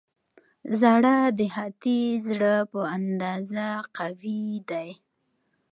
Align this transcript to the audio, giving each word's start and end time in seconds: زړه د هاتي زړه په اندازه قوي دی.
زړه 0.79 1.15
د 1.37 1.39
هاتي 1.55 2.01
زړه 2.27 2.55
په 2.71 2.79
اندازه 2.97 3.67
قوي 3.97 4.45
دی. 4.69 4.89